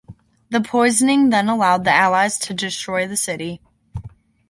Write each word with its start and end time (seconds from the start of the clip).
The 0.49 0.61
poisoning 0.61 1.29
then 1.29 1.47
allowed 1.47 1.83
the 1.83 1.91
allies 1.93 2.39
to 2.39 2.55
destroy 2.55 3.05
the 3.07 3.15
city. 3.15 3.61